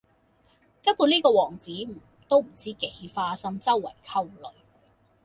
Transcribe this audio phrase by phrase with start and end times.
[0.81, 1.71] 根本呢個王子
[2.27, 4.57] 都不知幾花心,周圍溝女